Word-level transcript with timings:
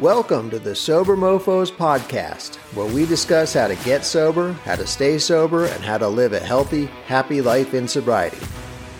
Welcome 0.00 0.50
to 0.50 0.58
the 0.58 0.74
Sober 0.74 1.16
Mofos 1.16 1.70
podcast, 1.70 2.56
where 2.74 2.92
we 2.92 3.06
discuss 3.06 3.54
how 3.54 3.68
to 3.68 3.76
get 3.84 4.04
sober, 4.04 4.50
how 4.64 4.74
to 4.74 4.88
stay 4.88 5.18
sober, 5.18 5.66
and 5.66 5.84
how 5.84 5.98
to 5.98 6.08
live 6.08 6.32
a 6.32 6.40
healthy, 6.40 6.86
happy 7.06 7.40
life 7.40 7.74
in 7.74 7.86
sobriety. 7.86 8.44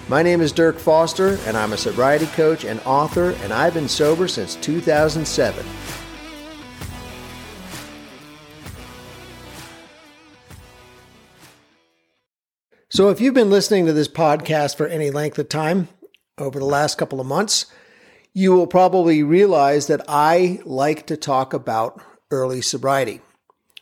My 0.09 0.23
name 0.23 0.41
is 0.41 0.53
Dirk 0.53 0.79
Foster, 0.79 1.37
and 1.47 1.57
I'm 1.57 1.73
a 1.73 1.77
sobriety 1.77 2.27
coach 2.27 2.65
and 2.65 2.79
author, 2.87 3.33
and 3.43 3.53
I've 3.53 3.75
been 3.75 3.89
sober 3.89 4.29
since 4.29 4.55
2007. 4.55 5.67
So, 12.89 13.09
if 13.09 13.21
you've 13.21 13.35
been 13.35 13.51
listening 13.51 13.87
to 13.87 13.93
this 13.93 14.07
podcast 14.07 14.77
for 14.77 14.87
any 14.87 15.11
length 15.11 15.41
of 15.41 15.49
time 15.49 15.89
over 16.39 16.61
the 16.61 16.65
last 16.65 16.99
couple 16.99 17.21
of 17.21 17.27
months, 17.27 17.67
you 18.35 18.53
will 18.53 18.67
probably 18.67 19.23
realize 19.23 19.87
that 19.87 20.05
I 20.09 20.61
like 20.65 21.07
to 21.07 21.17
talk 21.17 21.55
about 21.55 22.03
early 22.33 22.61
sobriety. 22.61 23.21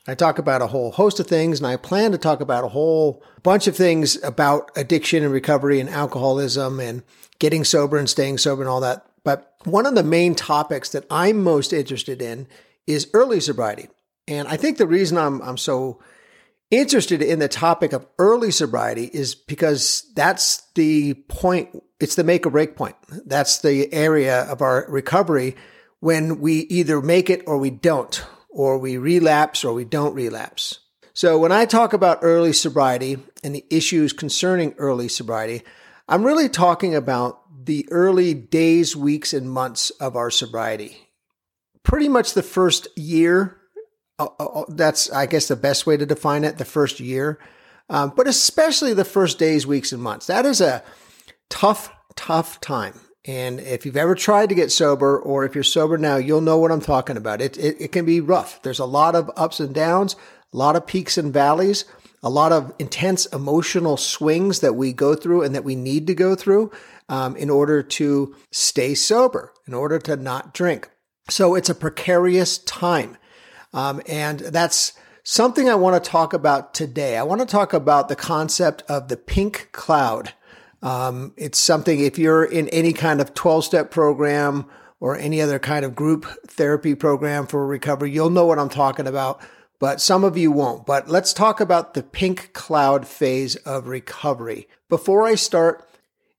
I 0.06 0.15
talk 0.15 0.38
about 0.38 0.61
a 0.61 0.66
whole 0.66 0.92
host 0.92 1.20
of 1.20 1.27
things, 1.27 1.59
and 1.59 1.66
I 1.66 1.77
plan 1.77 2.12
to 2.12 2.19
talk 2.19 2.41
about 2.41 2.65
a 2.65 2.69
whole 2.69 3.23
bunch 3.42 3.66
of 3.66 3.77
things 3.77 4.23
about 4.23 4.70
addiction 4.77 5.23
and 5.23 5.33
recovery 5.33 5.80
and 5.80 5.88
alcoholism 5.88 6.80
and 6.80 7.02
getting 7.38 7.65
sober 7.65 7.97
and 7.97 8.11
staying 8.11 8.38
sober 8.38 8.62
and 8.62 8.69
all 8.69 8.80
that. 8.80 9.06
But 9.25 9.55
one 9.65 9.87
of 9.87 9.95
the 9.95 10.02
main 10.02 10.34
topics 10.34 10.91
that 10.91 11.06
I'm 11.11 11.42
most 11.42 11.73
interested 11.73 12.20
in 12.20 12.47
is 12.87 13.09
early 13.14 13.41
sobriety. 13.41 13.89
And 14.28 14.48
I 14.48 14.56
think 14.56 14.77
the 14.77 14.87
reason 14.87 15.16
I'm, 15.16 15.41
I'm 15.41 15.56
so 15.56 16.00
interested 16.73 17.21
in 17.21 17.39
the 17.39 17.49
topic 17.49 17.93
of 17.93 18.07
early 18.19 18.51
sobriety 18.51 19.05
is 19.05 19.35
because 19.35 20.11
that's 20.17 20.62
the 20.75 21.15
point, 21.29 21.83
it's 22.01 22.15
the 22.15 22.25
make 22.25 22.47
or 22.47 22.51
break 22.51 22.75
point. 22.77 22.97
That's 23.27 23.59
the 23.59 23.93
area 23.93 24.43
of 24.45 24.62
our 24.62 24.87
recovery 24.89 25.55
when 26.00 26.41
we 26.41 26.61
either 26.62 27.00
make 27.00 27.31
it 27.31 27.45
or 27.47 27.59
we 27.59 27.70
don't, 27.70 28.25
or 28.48 28.78
we 28.78 28.97
relapse 28.97 29.65
or 29.65 29.75
we 29.75 29.84
don't 29.84 30.15
relapse. 30.15 30.81
So 31.12 31.39
when 31.39 31.53
I 31.53 31.67
talk 31.67 31.93
about 31.93 32.20
early 32.23 32.55
sobriety 32.55 33.19
and 33.45 33.55
the 33.55 33.67
issues 33.69 34.15
concerning 34.15 34.75
early 34.78 35.09
sobriety, 35.09 35.62
I'm 36.09 36.25
really 36.25 36.48
talking 36.48 36.95
about 36.95 37.41
the 37.67 37.87
early 37.91 38.33
days, 38.33 38.97
weeks, 38.97 39.34
and 39.34 39.50
months 39.50 39.91
of 39.91 40.17
our 40.17 40.31
sobriety. 40.31 40.97
Pretty 41.83 42.09
much 42.09 42.33
the 42.33 42.43
first 42.43 42.89
year 42.97 43.59
that's, 44.69 45.11
I 45.11 45.27
guess, 45.27 45.48
the 45.48 45.56
best 45.56 45.87
way 45.87 45.97
to 45.97 46.06
define 46.06 46.45
it 46.45 46.59
the 46.59 46.65
first 46.65 47.01
year, 47.01 47.39
um, 47.89 48.12
but 48.17 48.27
especially 48.27 48.95
the 48.95 49.05
first 49.05 49.39
days, 49.39 49.67
weeks, 49.67 49.92
and 49.92 50.03
months. 50.03 50.27
That 50.27 50.47
is 50.47 50.61
a 50.61 50.83
tough, 51.48 51.91
tough 52.17 52.61
time. 52.61 53.00
And 53.25 53.61
if 53.61 53.87
you've 53.87 53.97
ever 53.97 54.15
tried 54.15 54.48
to 54.48 54.55
get 54.55 54.73
sober, 54.73 55.19
or 55.19 55.45
if 55.45 55.55
you're 55.55 55.62
sober 55.62 55.97
now, 55.97 56.17
you'll 56.17 56.41
know 56.41 56.59
what 56.59 56.73
I'm 56.73 56.81
talking 56.81 57.17
about. 57.17 57.41
It, 57.41 57.56
it, 57.56 57.77
it 57.81 57.93
can 57.93 58.05
be 58.05 58.20
rough. 58.20 58.61
There's 58.62 58.81
a 58.81 58.84
lot 58.84 59.15
of 59.15 59.31
ups 59.37 59.61
and 59.61 59.75
downs, 59.75 60.17
a 60.53 60.56
lot 60.56 60.75
of 60.75 60.87
peaks 60.87 61.17
and 61.17 61.33
valleys, 61.33 61.84
a 62.23 62.31
lot 62.31 62.53
of 62.53 62.73
intense 62.78 63.27
emotional 63.27 63.97
swings 63.97 64.61
that 64.61 64.75
we 64.75 64.93
go 64.93 65.15
through 65.15 65.43
and 65.43 65.55
that 65.55 65.65
we 65.65 65.77
need 65.77 66.06
to 66.09 66.15
go 66.15 66.34
through 66.34 66.73
um, 67.09 67.37
in 67.37 67.50
order 67.50 67.83
to 67.83 68.34
stay 68.50 68.95
sober, 68.95 69.53
in 69.67 69.75
order 69.75 69.98
to 70.00 70.17
not 70.17 70.55
drink. 70.55 70.91
So 71.28 71.55
it's 71.55 71.70
a 71.70 71.75
precarious 71.75 72.59
time. 72.59 73.17
Um, 73.73 74.01
and 74.06 74.41
that's 74.41 74.92
something 75.23 75.69
I 75.69 75.75
want 75.75 76.03
to 76.03 76.11
talk 76.11 76.33
about 76.33 76.75
today. 76.75 77.17
I 77.17 77.23
want 77.23 77.41
to 77.41 77.47
talk 77.47 77.73
about 77.73 78.09
the 78.09 78.17
concept 78.17 78.83
of 78.89 79.09
the 79.09 79.17
pink 79.17 79.69
cloud. 79.73 80.33
Um, 80.83 81.33
it's 81.37 81.59
something, 81.59 82.00
if 82.00 82.19
you're 82.19 82.45
in 82.45 82.69
any 82.70 82.93
kind 82.93 83.20
of 83.20 83.34
12 83.34 83.65
step 83.65 83.91
program 83.91 84.67
or 85.00 85.17
any 85.17 85.41
other 85.41 85.59
kind 85.59 85.84
of 85.84 85.95
group 85.95 86.27
therapy 86.47 86.95
program 86.95 87.47
for 87.47 87.67
recovery, 87.67 88.11
you'll 88.11 88.31
know 88.31 88.47
what 88.47 88.59
I'm 88.59 88.69
talking 88.69 89.06
about, 89.06 89.41
but 89.78 90.00
some 90.00 90.25
of 90.25 90.37
you 90.37 90.50
won't. 90.50 90.84
But 90.87 91.09
let's 91.09 91.33
talk 91.33 91.60
about 91.60 91.94
the 91.94 92.03
pink 92.03 92.53
cloud 92.53 93.06
phase 93.06 93.56
of 93.56 93.87
recovery. 93.87 94.69
Before 94.89 95.25
I 95.25 95.37
start, 95.37 95.89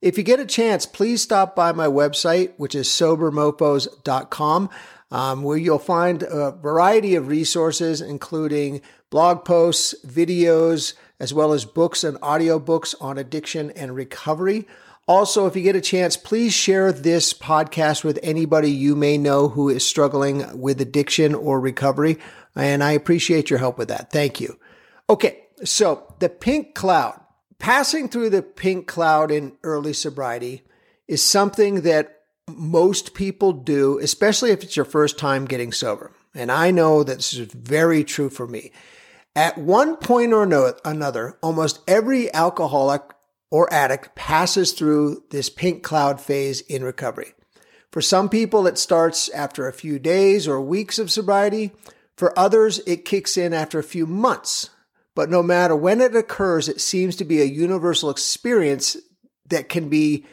if 0.01 0.17
you 0.17 0.23
get 0.23 0.41
a 0.41 0.45
chance, 0.45 0.85
please 0.85 1.21
stop 1.21 1.55
by 1.55 1.71
my 1.71 1.88
website, 1.88 2.51
which 2.57 2.75
is 2.75 2.89
sobermofos.com 2.89 4.69
um, 5.13 5.44
where 5.44 5.57
you'll 5.57 5.78
find 5.78 6.24
a 6.24 6.51
variety 6.51 7.13
of 7.13 7.28
resources, 7.28 8.01
including 8.01 8.81
blog 9.12 9.46
posts, 9.46 9.94
videos, 10.06 10.96
as 11.19 11.31
well 11.31 11.53
as 11.53 11.66
books 11.66 12.03
and 12.03 12.19
audiobooks 12.22 12.96
on 13.00 13.19
addiction 13.19 13.69
and 13.72 13.96
recovery. 13.96 14.68
Also, 15.07 15.46
if 15.46 15.56
you 15.56 15.62
get 15.62 15.75
a 15.75 15.81
chance, 15.81 16.18
please 16.18 16.51
share 16.51 16.91
this 16.91 17.31
podcast 17.31 18.03
with 18.03 18.18
anybody 18.24 18.72
you 18.72 18.96
may 18.96 19.18
know 19.18 19.50
who 19.50 19.69
is 19.69 19.85
struggling 19.85 20.59
with 20.59 20.81
addiction 20.81 21.35
or 21.35 21.59
recovery. 21.59 22.18
And 22.56 22.84
I 22.84 22.94
appreciate 22.94 23.51
your 23.51 23.59
help 23.59 23.78
with 23.78 23.90
that. 23.90 24.12
Thank 24.12 24.41
you. 24.41 24.57
Okay, 25.09 25.44
so 25.63 26.12
the 26.19 26.30
pink 26.30 26.74
cloud. 26.74 27.19
Passing 27.59 28.09
through 28.09 28.31
the 28.31 28.41
pink 28.41 28.88
cloud 28.88 29.30
in 29.30 29.57
early 29.62 29.94
sobriety 29.94 30.63
is 31.07 31.22
something 31.22 31.81
that 31.81 32.12
most 32.47 33.13
people 33.13 33.53
do, 33.53 33.99
especially 33.99 34.51
if 34.51 34.63
it's 34.63 34.75
your 34.75 34.85
first 34.85 35.17
time 35.17 35.45
getting 35.45 35.71
sober. 35.71 36.11
And 36.35 36.51
I 36.51 36.71
know 36.71 37.03
that 37.03 37.17
this 37.17 37.33
is 37.33 37.51
very 37.53 38.03
true 38.03 38.29
for 38.29 38.47
me. 38.47 38.71
At 39.35 39.57
one 39.57 39.97
point 39.97 40.33
or 40.33 40.43
another, 40.85 41.37
almost 41.41 41.81
every 41.87 42.33
alcoholic 42.33 43.01
or 43.49 43.71
addict 43.73 44.15
passes 44.15 44.73
through 44.73 45.23
this 45.29 45.49
pink 45.49 45.83
cloud 45.83 46.19
phase 46.19 46.61
in 46.61 46.83
recovery. 46.83 47.33
For 47.91 48.01
some 48.01 48.29
people, 48.29 48.65
it 48.65 48.79
starts 48.79 49.29
after 49.29 49.67
a 49.67 49.73
few 49.73 49.99
days 49.99 50.47
or 50.47 50.59
weeks 50.59 50.97
of 50.97 51.11
sobriety. 51.11 51.71
For 52.17 52.37
others, 52.37 52.79
it 52.87 53.05
kicks 53.05 53.37
in 53.37 53.53
after 53.53 53.77
a 53.77 53.83
few 53.83 54.07
months. 54.07 54.71
But 55.15 55.29
no 55.29 55.43
matter 55.43 55.75
when 55.75 56.01
it 56.01 56.15
occurs, 56.15 56.67
it 56.67 56.81
seems 56.81 57.15
to 57.17 57.23
be 57.23 57.41
a 57.41 57.45
universal 57.45 58.09
experience 58.09 58.97
that 59.49 59.69
can 59.69 59.89
be 59.89 60.25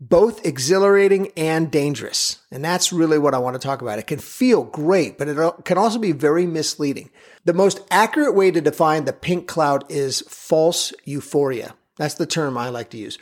both 0.00 0.46
exhilarating 0.46 1.30
and 1.36 1.70
dangerous. 1.70 2.38
And 2.50 2.64
that's 2.64 2.92
really 2.92 3.18
what 3.18 3.34
I 3.34 3.38
want 3.38 3.54
to 3.54 3.64
talk 3.66 3.82
about. 3.82 3.98
It 3.98 4.06
can 4.06 4.18
feel 4.18 4.64
great, 4.64 5.18
but 5.18 5.28
it 5.28 5.64
can 5.66 5.76
also 5.76 5.98
be 5.98 6.12
very 6.12 6.46
misleading. 6.46 7.10
The 7.44 7.52
most 7.52 7.80
accurate 7.90 8.34
way 8.34 8.50
to 8.50 8.62
define 8.62 9.04
the 9.04 9.12
pink 9.12 9.46
cloud 9.46 9.84
is 9.90 10.22
false 10.22 10.94
euphoria. 11.04 11.74
That's 11.98 12.14
the 12.14 12.26
term 12.26 12.56
I 12.56 12.70
like 12.70 12.90
to 12.90 12.96
use. 12.96 13.18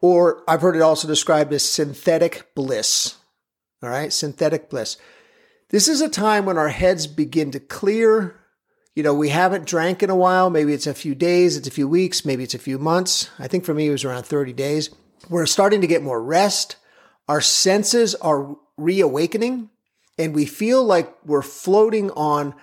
Or 0.00 0.42
I've 0.48 0.62
heard 0.62 0.74
it 0.74 0.82
also 0.82 1.06
described 1.06 1.52
as 1.52 1.68
synthetic 1.68 2.54
bliss. 2.54 3.16
All 3.82 3.90
right, 3.90 4.12
synthetic 4.12 4.70
bliss. 4.70 4.96
This 5.68 5.86
is 5.86 6.00
a 6.00 6.08
time 6.08 6.46
when 6.46 6.56
our 6.56 6.68
heads 6.68 7.06
begin 7.06 7.50
to 7.50 7.60
clear. 7.60 8.38
You 8.94 9.02
know, 9.02 9.14
we 9.14 9.28
haven't 9.28 9.66
drank 9.66 10.02
in 10.02 10.10
a 10.10 10.16
while. 10.16 10.48
Maybe 10.48 10.72
it's 10.72 10.86
a 10.86 10.94
few 10.94 11.14
days, 11.14 11.56
it's 11.56 11.68
a 11.68 11.72
few 11.72 11.88
weeks, 11.88 12.24
maybe 12.24 12.42
it's 12.42 12.54
a 12.54 12.58
few 12.58 12.78
months. 12.78 13.30
I 13.38 13.48
think 13.48 13.64
for 13.64 13.74
me, 13.74 13.88
it 13.88 13.92
was 13.92 14.04
around 14.04 14.24
30 14.24 14.52
days 14.54 14.90
we're 15.28 15.46
starting 15.46 15.80
to 15.80 15.86
get 15.86 16.02
more 16.02 16.22
rest. 16.22 16.76
Our 17.28 17.40
senses 17.40 18.14
are 18.16 18.56
reawakening 18.76 19.70
and 20.18 20.34
we 20.34 20.46
feel 20.46 20.84
like 20.84 21.14
we're 21.24 21.42
floating 21.42 22.10
on 22.12 22.54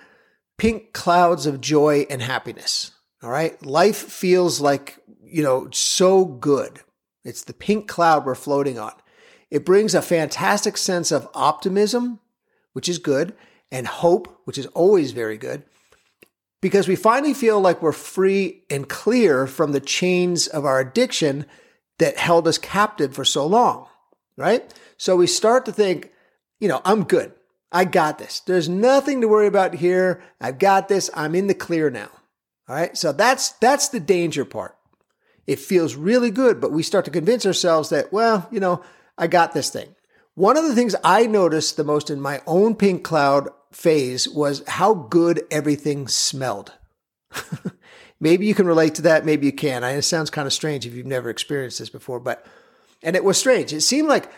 pink 0.58 0.92
clouds 0.92 1.46
of 1.46 1.60
joy 1.60 2.06
and 2.10 2.22
happiness. 2.22 2.92
All 3.22 3.30
right. 3.30 3.64
Life 3.64 3.96
feels 3.96 4.60
like, 4.60 4.98
you 5.22 5.42
know, 5.42 5.68
so 5.72 6.24
good. 6.24 6.80
It's 7.24 7.44
the 7.44 7.52
pink 7.52 7.88
cloud 7.88 8.24
we're 8.24 8.34
floating 8.34 8.78
on. 8.78 8.92
It 9.50 9.64
brings 9.64 9.94
a 9.94 10.02
fantastic 10.02 10.76
sense 10.76 11.10
of 11.10 11.28
optimism, 11.34 12.20
which 12.72 12.88
is 12.88 12.98
good, 12.98 13.34
and 13.70 13.86
hope, 13.86 14.40
which 14.44 14.58
is 14.58 14.66
always 14.66 15.12
very 15.12 15.36
good, 15.36 15.64
because 16.60 16.88
we 16.88 16.96
finally 16.96 17.34
feel 17.34 17.60
like 17.60 17.82
we're 17.82 17.92
free 17.92 18.62
and 18.70 18.88
clear 18.88 19.46
from 19.46 19.72
the 19.72 19.80
chains 19.80 20.46
of 20.46 20.64
our 20.64 20.80
addiction 20.80 21.46
that 22.00 22.18
held 22.18 22.48
us 22.48 22.58
captive 22.58 23.14
for 23.14 23.24
so 23.24 23.46
long, 23.46 23.86
right? 24.36 24.72
So 24.96 25.16
we 25.16 25.26
start 25.26 25.64
to 25.66 25.72
think, 25.72 26.10
you 26.58 26.68
know, 26.68 26.82
I'm 26.84 27.04
good. 27.04 27.32
I 27.72 27.84
got 27.84 28.18
this. 28.18 28.40
There's 28.40 28.68
nothing 28.68 29.20
to 29.20 29.28
worry 29.28 29.46
about 29.46 29.74
here. 29.74 30.22
I've 30.40 30.58
got 30.58 30.88
this. 30.88 31.08
I'm 31.14 31.34
in 31.34 31.46
the 31.46 31.54
clear 31.54 31.88
now. 31.88 32.08
All 32.68 32.74
right. 32.74 32.96
So 32.96 33.12
that's, 33.12 33.52
that's 33.52 33.88
the 33.88 34.00
danger 34.00 34.44
part. 34.44 34.76
It 35.46 35.58
feels 35.58 35.94
really 35.94 36.30
good, 36.30 36.60
but 36.60 36.72
we 36.72 36.82
start 36.82 37.04
to 37.06 37.10
convince 37.10 37.46
ourselves 37.46 37.90
that, 37.90 38.12
well, 38.12 38.48
you 38.50 38.60
know, 38.60 38.82
I 39.16 39.26
got 39.26 39.52
this 39.52 39.70
thing. 39.70 39.94
One 40.34 40.56
of 40.56 40.64
the 40.64 40.74
things 40.74 40.94
I 41.04 41.26
noticed 41.26 41.76
the 41.76 41.84
most 41.84 42.10
in 42.10 42.20
my 42.20 42.40
own 42.46 42.74
pink 42.74 43.04
cloud 43.04 43.48
phase 43.72 44.28
was 44.28 44.62
how 44.66 44.94
good 44.94 45.42
everything 45.50 46.08
smelled. 46.08 46.72
Maybe 48.20 48.46
you 48.46 48.54
can 48.54 48.66
relate 48.66 48.94
to 48.96 49.02
that. 49.02 49.24
Maybe 49.24 49.46
you 49.46 49.52
can. 49.52 49.82
I, 49.82 49.92
it 49.92 50.02
sounds 50.02 50.30
kind 50.30 50.46
of 50.46 50.52
strange 50.52 50.86
if 50.86 50.94
you've 50.94 51.06
never 51.06 51.30
experienced 51.30 51.78
this 51.78 51.88
before, 51.88 52.20
but, 52.20 52.46
and 53.02 53.16
it 53.16 53.24
was 53.24 53.38
strange. 53.38 53.72
It 53.72 53.80
seemed 53.80 54.08
like 54.08 54.30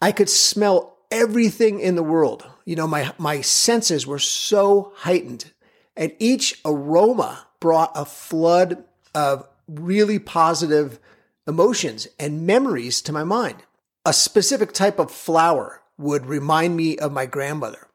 I 0.00 0.12
could 0.12 0.30
smell 0.30 0.98
everything 1.10 1.80
in 1.80 1.96
the 1.96 2.02
world. 2.02 2.46
You 2.64 2.76
know, 2.76 2.86
my, 2.86 3.12
my 3.18 3.40
senses 3.40 4.06
were 4.06 4.18
so 4.18 4.92
heightened 4.96 5.52
and 5.96 6.12
each 6.18 6.60
aroma 6.64 7.46
brought 7.60 7.92
a 7.94 8.04
flood 8.04 8.84
of 9.14 9.48
really 9.68 10.18
positive 10.18 10.98
emotions 11.46 12.08
and 12.18 12.46
memories 12.46 13.00
to 13.02 13.12
my 13.12 13.24
mind. 13.24 13.56
A 14.04 14.12
specific 14.12 14.72
type 14.72 14.98
of 14.98 15.10
flower 15.10 15.82
would 15.96 16.26
remind 16.26 16.76
me 16.76 16.98
of 16.98 17.12
my 17.12 17.26
grandmother 17.26 17.88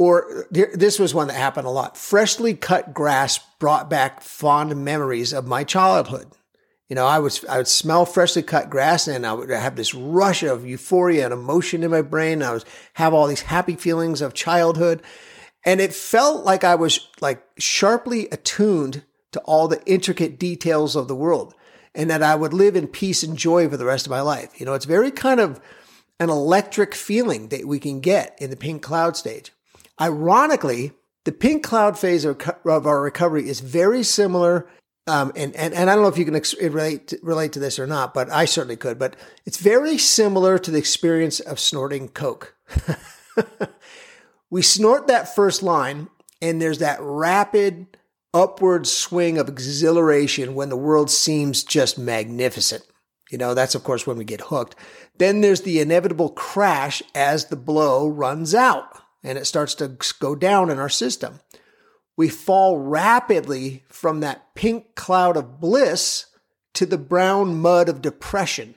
Or 0.00 0.46
this 0.50 0.98
was 0.98 1.12
one 1.12 1.28
that 1.28 1.34
happened 1.34 1.66
a 1.66 1.70
lot. 1.70 1.94
Freshly 1.94 2.54
cut 2.54 2.94
grass 2.94 3.38
brought 3.58 3.90
back 3.90 4.22
fond 4.22 4.82
memories 4.82 5.34
of 5.34 5.46
my 5.46 5.62
childhood. 5.62 6.28
You 6.88 6.96
know, 6.96 7.04
I 7.04 7.18
was 7.18 7.44
I 7.44 7.58
would 7.58 7.68
smell 7.68 8.06
freshly 8.06 8.42
cut 8.42 8.70
grass 8.70 9.06
and 9.06 9.26
I 9.26 9.34
would 9.34 9.50
have 9.50 9.76
this 9.76 9.94
rush 9.94 10.42
of 10.42 10.66
euphoria 10.66 11.26
and 11.26 11.34
emotion 11.34 11.82
in 11.82 11.90
my 11.90 12.00
brain. 12.00 12.42
I 12.42 12.52
was 12.52 12.64
have 12.94 13.12
all 13.12 13.26
these 13.26 13.42
happy 13.42 13.76
feelings 13.76 14.22
of 14.22 14.32
childhood. 14.32 15.02
And 15.66 15.82
it 15.82 15.92
felt 15.92 16.46
like 16.46 16.64
I 16.64 16.76
was 16.76 17.06
like 17.20 17.44
sharply 17.58 18.26
attuned 18.32 19.04
to 19.32 19.40
all 19.40 19.68
the 19.68 19.84
intricate 19.84 20.38
details 20.38 20.96
of 20.96 21.08
the 21.08 21.14
world 21.14 21.54
and 21.94 22.08
that 22.08 22.22
I 22.22 22.36
would 22.36 22.54
live 22.54 22.74
in 22.74 22.86
peace 22.88 23.22
and 23.22 23.36
joy 23.36 23.68
for 23.68 23.76
the 23.76 23.84
rest 23.84 24.06
of 24.06 24.10
my 24.10 24.22
life. 24.22 24.58
You 24.58 24.64
know, 24.64 24.72
it's 24.72 24.86
very 24.86 25.10
kind 25.10 25.40
of 25.40 25.60
an 26.18 26.30
electric 26.30 26.94
feeling 26.94 27.48
that 27.48 27.66
we 27.66 27.78
can 27.78 28.00
get 28.00 28.38
in 28.40 28.48
the 28.48 28.56
pink 28.56 28.80
cloud 28.80 29.14
stage. 29.14 29.52
Ironically, 30.00 30.92
the 31.24 31.32
pink 31.32 31.62
cloud 31.62 31.98
phase 31.98 32.24
of, 32.24 32.40
our 32.64 33.02
recovery 33.02 33.48
is 33.48 33.60
very 33.60 34.02
similar. 34.02 34.68
Um, 35.06 35.32
and, 35.36 35.54
and, 35.54 35.74
and 35.74 35.90
I 35.90 35.94
don't 35.94 36.02
know 36.02 36.08
if 36.08 36.18
you 36.18 36.24
can 36.24 36.36
ex- 36.36 36.54
relate, 36.60 37.12
relate 37.22 37.52
to 37.52 37.58
this 37.58 37.78
or 37.78 37.86
not, 37.86 38.14
but 38.14 38.30
I 38.30 38.44
certainly 38.46 38.76
could. 38.76 38.98
But 38.98 39.16
it's 39.44 39.58
very 39.58 39.98
similar 39.98 40.58
to 40.58 40.70
the 40.70 40.78
experience 40.78 41.40
of 41.40 41.60
snorting 41.60 42.08
Coke. 42.08 42.54
we 44.50 44.62
snort 44.62 45.08
that 45.08 45.34
first 45.34 45.62
line, 45.62 46.08
and 46.40 46.60
there's 46.60 46.78
that 46.78 46.98
rapid 47.00 47.98
upward 48.32 48.86
swing 48.86 49.36
of 49.36 49.48
exhilaration 49.48 50.54
when 50.54 50.68
the 50.68 50.76
world 50.76 51.10
seems 51.10 51.64
just 51.64 51.98
magnificent. 51.98 52.84
You 53.30 53.38
know, 53.38 53.54
that's 53.54 53.74
of 53.74 53.84
course 53.84 54.06
when 54.06 54.16
we 54.16 54.24
get 54.24 54.40
hooked. 54.40 54.76
Then 55.18 55.40
there's 55.40 55.62
the 55.62 55.80
inevitable 55.80 56.30
crash 56.30 57.02
as 57.14 57.46
the 57.46 57.56
blow 57.56 58.08
runs 58.08 58.54
out 58.54 59.00
and 59.22 59.38
it 59.38 59.46
starts 59.46 59.74
to 59.76 59.96
go 60.18 60.34
down 60.34 60.70
in 60.70 60.78
our 60.78 60.88
system. 60.88 61.40
We 62.16 62.28
fall 62.28 62.78
rapidly 62.78 63.84
from 63.88 64.20
that 64.20 64.54
pink 64.54 64.94
cloud 64.94 65.36
of 65.36 65.60
bliss 65.60 66.26
to 66.74 66.86
the 66.86 66.98
brown 66.98 67.60
mud 67.60 67.88
of 67.88 68.02
depression. 68.02 68.74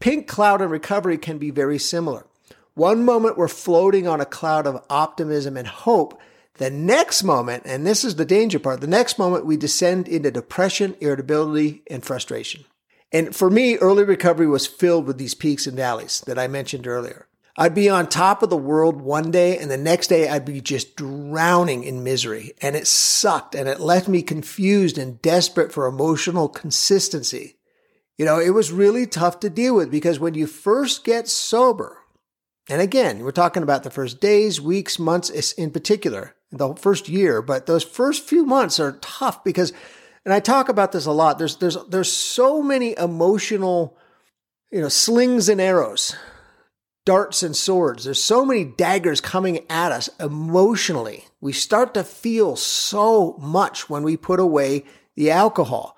Pink 0.00 0.28
cloud 0.28 0.60
and 0.60 0.70
recovery 0.70 1.18
can 1.18 1.38
be 1.38 1.50
very 1.50 1.78
similar. 1.78 2.26
One 2.74 3.04
moment 3.04 3.36
we're 3.36 3.48
floating 3.48 4.06
on 4.06 4.20
a 4.20 4.26
cloud 4.26 4.66
of 4.66 4.84
optimism 4.88 5.56
and 5.56 5.66
hope. 5.66 6.20
The 6.54 6.70
next 6.70 7.22
moment, 7.22 7.64
and 7.66 7.86
this 7.86 8.04
is 8.04 8.16
the 8.16 8.24
danger 8.24 8.58
part, 8.58 8.80
the 8.80 8.86
next 8.86 9.18
moment 9.18 9.46
we 9.46 9.56
descend 9.56 10.06
into 10.06 10.30
depression, 10.30 10.96
irritability, 11.00 11.82
and 11.90 12.04
frustration. 12.04 12.64
And 13.12 13.34
for 13.34 13.48
me, 13.48 13.76
early 13.76 14.04
recovery 14.04 14.46
was 14.46 14.66
filled 14.66 15.06
with 15.06 15.18
these 15.18 15.34
peaks 15.34 15.66
and 15.66 15.76
valleys 15.76 16.20
that 16.26 16.38
I 16.38 16.46
mentioned 16.46 16.86
earlier. 16.86 17.26
I'd 17.60 17.74
be 17.74 17.88
on 17.90 18.06
top 18.06 18.44
of 18.44 18.50
the 18.50 18.56
world 18.56 19.00
one 19.00 19.32
day 19.32 19.58
and 19.58 19.68
the 19.68 19.76
next 19.76 20.06
day 20.06 20.28
I'd 20.28 20.44
be 20.44 20.60
just 20.60 20.94
drowning 20.94 21.82
in 21.82 22.04
misery. 22.04 22.52
And 22.62 22.76
it 22.76 22.86
sucked 22.86 23.56
and 23.56 23.68
it 23.68 23.80
left 23.80 24.06
me 24.06 24.22
confused 24.22 24.96
and 24.96 25.20
desperate 25.20 25.72
for 25.72 25.86
emotional 25.86 26.48
consistency. 26.48 27.56
You 28.16 28.24
know, 28.24 28.38
it 28.38 28.50
was 28.50 28.70
really 28.70 29.06
tough 29.06 29.40
to 29.40 29.50
deal 29.50 29.74
with 29.74 29.90
because 29.90 30.20
when 30.20 30.34
you 30.34 30.46
first 30.46 31.02
get 31.02 31.26
sober, 31.26 31.98
and 32.70 32.80
again, 32.80 33.24
we're 33.24 33.32
talking 33.32 33.64
about 33.64 33.82
the 33.82 33.90
first 33.90 34.20
days, 34.20 34.60
weeks, 34.60 35.00
months 35.00 35.52
in 35.52 35.72
particular, 35.72 36.36
the 36.52 36.74
first 36.76 37.08
year, 37.08 37.42
but 37.42 37.66
those 37.66 37.82
first 37.82 38.22
few 38.22 38.46
months 38.46 38.78
are 38.78 38.98
tough 39.00 39.42
because, 39.42 39.72
and 40.24 40.32
I 40.32 40.38
talk 40.38 40.68
about 40.68 40.92
this 40.92 41.06
a 41.06 41.12
lot. 41.12 41.38
There's, 41.38 41.56
there's, 41.56 41.76
there's 41.88 42.12
so 42.12 42.62
many 42.62 42.96
emotional, 42.96 43.96
you 44.70 44.80
know, 44.80 44.88
slings 44.88 45.48
and 45.48 45.60
arrows 45.60 46.14
darts 47.08 47.42
and 47.42 47.56
swords. 47.56 48.04
There's 48.04 48.22
so 48.22 48.44
many 48.44 48.64
daggers 48.64 49.22
coming 49.22 49.64
at 49.70 49.92
us 49.92 50.10
emotionally. 50.20 51.24
We 51.40 51.54
start 51.54 51.94
to 51.94 52.04
feel 52.04 52.54
so 52.54 53.34
much 53.38 53.88
when 53.88 54.02
we 54.02 54.18
put 54.18 54.40
away 54.40 54.84
the 55.14 55.30
alcohol. 55.30 55.96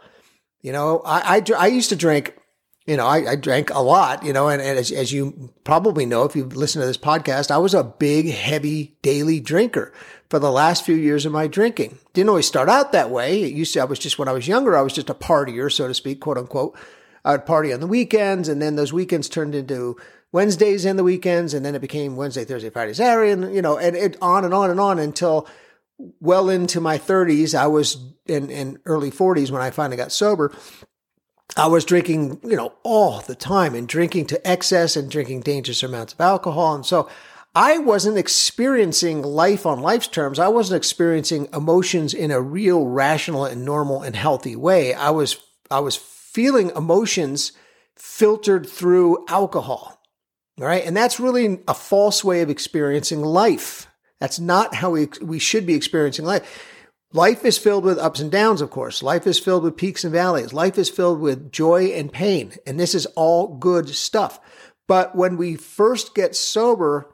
You 0.62 0.70
know, 0.70 1.02
I, 1.04 1.38
I, 1.38 1.52
I 1.58 1.66
used 1.66 1.88
to 1.88 1.96
drink, 1.96 2.38
you 2.86 2.96
know, 2.96 3.08
I, 3.08 3.32
I, 3.32 3.34
drank 3.34 3.70
a 3.70 3.80
lot, 3.80 4.24
you 4.24 4.32
know, 4.32 4.48
and, 4.48 4.62
and 4.62 4.78
as, 4.78 4.92
as 4.92 5.12
you 5.12 5.52
probably 5.64 6.06
know, 6.06 6.22
if 6.22 6.36
you've 6.36 6.54
listened 6.54 6.84
to 6.84 6.86
this 6.86 6.96
podcast, 6.96 7.50
I 7.50 7.58
was 7.58 7.74
a 7.74 7.82
big, 7.82 8.30
heavy 8.30 8.96
daily 9.02 9.40
drinker 9.40 9.92
for 10.28 10.38
the 10.38 10.52
last 10.52 10.86
few 10.86 10.94
years 10.94 11.26
of 11.26 11.32
my 11.32 11.48
drinking. 11.48 11.98
Didn't 12.12 12.28
always 12.28 12.46
start 12.46 12.68
out 12.68 12.92
that 12.92 13.10
way. 13.10 13.42
It 13.42 13.52
used 13.52 13.74
to, 13.74 13.80
I 13.80 13.84
was 13.84 13.98
just, 13.98 14.16
when 14.16 14.28
I 14.28 14.32
was 14.32 14.46
younger, 14.46 14.76
I 14.76 14.82
was 14.82 14.92
just 14.92 15.10
a 15.10 15.14
partier, 15.14 15.72
so 15.72 15.88
to 15.88 15.94
speak, 15.94 16.20
quote 16.20 16.38
unquote. 16.38 16.78
I 17.25 17.32
would 17.32 17.46
party 17.46 17.72
on 17.72 17.81
the 17.81 17.87
weekends, 17.87 18.49
and 18.49 18.61
then 18.61 18.76
those 18.76 18.93
weekends 18.93 19.28
turned 19.28 19.55
into 19.55 19.96
Wednesdays 20.32 20.84
and 20.84 20.99
the 20.99 21.05
weekends, 21.05 21.55
and 21.55 21.64
then 21.64 21.75
it 21.75 21.81
became 21.81 22.17
Wednesday, 22.17 22.44
Thursday, 22.44 22.70
Friday, 22.70 22.94
Saturday, 22.94 23.32
and 23.32 23.55
you 23.55 23.62
know, 23.62 23.76
and 23.78 23.96
it 23.96 24.17
on 24.22 24.44
and 24.44 24.55
on 24.55 24.70
and 24.70 24.81
on 24.81 24.99
until 24.99 25.49
well 26.20 26.49
into 26.49 26.81
my 26.81 26.99
30s. 26.99 27.55
I 27.55 27.67
was 27.67 27.99
in, 28.26 28.50
in 28.50 28.78
early 28.87 29.11
40s 29.11 29.50
when 29.50 29.62
I 29.62 29.70
finally 29.70 29.96
got 29.96 30.12
sober. 30.12 30.55
I 31.56 31.67
was 31.67 31.84
drinking, 31.84 32.40
you 32.44 32.56
know, 32.56 32.72
all 32.84 33.20
the 33.20 33.34
time 33.34 33.75
and 33.75 33.88
drinking 33.88 34.26
to 34.26 34.49
excess 34.49 34.96
and 34.96 35.11
drinking 35.11 35.40
dangerous 35.40 35.82
amounts 35.82 36.12
of 36.12 36.20
alcohol. 36.20 36.76
And 36.76 36.87
so 36.87 37.08
I 37.55 37.78
wasn't 37.78 38.19
experiencing 38.19 39.22
life 39.22 39.67
on 39.67 39.81
life's 39.81 40.06
terms. 40.06 40.38
I 40.38 40.49
wasn't 40.49 40.78
experiencing 40.78 41.49
emotions 41.52 42.14
in 42.14 42.31
a 42.31 42.40
real 42.40 42.87
rational 42.87 43.44
and 43.44 43.64
normal 43.64 44.02
and 44.02 44.14
healthy 44.14 44.55
way. 44.55 44.94
I 44.94 45.11
was, 45.11 45.38
I 45.70 45.81
was 45.81 45.96
feeling 46.32 46.71
emotions 46.77 47.53
filtered 47.97 48.69
through 48.69 49.25
alcohol. 49.29 50.00
All 50.61 50.67
right. 50.67 50.85
And 50.85 50.97
that's 50.97 51.21
really 51.21 51.61
a 51.67 51.75
false 51.75 52.23
way 52.23 52.43
of 52.43 52.50
experiencing 52.50 53.23
life. 53.23 53.88
That's 54.21 54.38
not 54.38 54.75
how 54.75 54.91
we, 54.91 55.09
we 55.23 55.38
should 55.38 55.67
be 55.67 55.75
experiencing 55.75 56.25
life. 56.25 56.67
Life 57.12 57.44
is 57.44 57.59
filled 57.59 57.85
with 57.85 57.99
ups 57.99 58.21
and 58.21 58.31
downs, 58.31 58.61
of 58.61 58.71
course. 58.71 59.03
Life 59.03 59.27
is 59.27 59.38
filled 59.38 59.65
with 59.65 59.77
peaks 59.77 60.05
and 60.05 60.12
valleys. 60.12 60.53
Life 60.53 60.79
is 60.79 60.88
filled 60.88 61.19
with 61.21 61.50
joy 61.50 61.87
and 61.87 62.12
pain. 62.12 62.53
And 62.67 62.79
this 62.79 62.94
is 62.94 63.06
all 63.17 63.56
good 63.56 63.88
stuff. 63.88 64.38
But 64.87 65.17
when 65.17 65.37
we 65.37 65.56
first 65.56 66.15
get 66.15 66.37
sober 66.37 67.12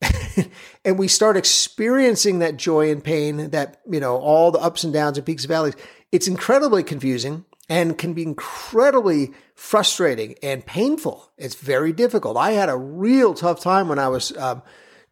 and 0.84 0.98
we 0.98 1.08
start 1.08 1.36
experiencing 1.36 2.38
that 2.38 2.56
joy 2.56 2.90
and 2.90 3.02
pain, 3.04 3.50
that, 3.50 3.80
you 3.90 4.00
know, 4.00 4.16
all 4.16 4.50
the 4.50 4.60
ups 4.60 4.84
and 4.84 4.92
downs 4.92 5.18
and 5.18 5.26
peaks 5.26 5.42
and 5.42 5.48
valleys, 5.48 5.74
it's 6.12 6.28
incredibly 6.28 6.82
confusing 6.82 7.44
and 7.68 7.98
can 7.98 8.12
be 8.12 8.22
incredibly 8.22 9.32
frustrating 9.54 10.36
and 10.42 10.64
painful. 10.64 11.32
It's 11.36 11.56
very 11.56 11.92
difficult. 11.92 12.36
I 12.36 12.52
had 12.52 12.68
a 12.68 12.76
real 12.76 13.34
tough 13.34 13.60
time 13.60 13.88
when 13.88 13.98
I 13.98 14.08
was 14.08 14.36
um, 14.36 14.62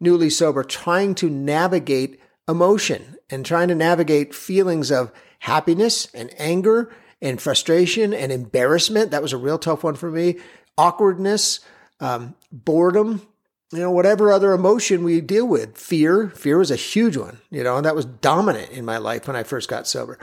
newly 0.01 0.31
sober 0.31 0.63
trying 0.63 1.15
to 1.17 1.31
navigate 1.31 2.21
emotion 2.49 3.17
and 3.31 3.45
trying 3.45 3.69
to 3.69 3.75
navigate 3.75 4.35
feelings 4.35 4.91
of 4.91 5.13
happiness 5.41 6.07
and 6.15 6.31
anger 6.39 6.93
and 7.21 7.41
frustration 7.41 8.13
and 8.13 8.31
embarrassment. 8.31 9.11
That 9.11 9.23
was 9.23 9.33
a 9.33 9.39
real 9.39 9.59
tough 9.59 9.83
one 9.83 9.95
for 9.95 10.11
me. 10.11 10.39
Awkwardness, 10.77 11.61
um, 12.01 12.35
boredom, 12.53 13.27
you 13.73 13.81
know, 13.81 13.91
whatever 13.91 14.31
other 14.31 14.53
emotion 14.53 15.05
we 15.05 15.21
deal 15.21 15.47
with. 15.47 15.77
Fear, 15.79 16.29
fear 16.31 16.59
was 16.59 16.71
a 16.71 16.77
huge 16.77 17.17
one, 17.17 17.41
you 17.51 17.65
know, 17.65 17.77
and 17.77 17.87
that 17.87 17.97
was 17.97 18.05
dominant 18.05 18.71
in 18.71 18.85
my 18.85 18.99
life 18.99 19.27
when 19.27 19.37
I 19.37 19.43
first 19.43 19.69
got 19.69 19.89
sober. 19.89 20.19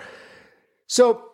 So 0.87 1.30